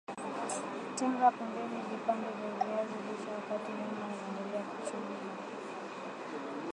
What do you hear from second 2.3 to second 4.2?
vya viazi lishe wakati nyama